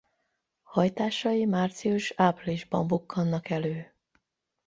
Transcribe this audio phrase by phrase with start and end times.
[0.63, 3.93] Hajtásai március-áprilisban bukkannak elő.